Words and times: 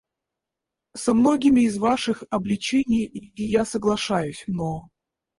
Со 0.95 1.13
многими 1.13 1.59
из 1.61 1.77
ваших 1.77 2.23
обличений 2.31 3.03
и 3.05 3.43
я 3.43 3.65
соглашаюсь, 3.65 4.43
но... 4.47 4.89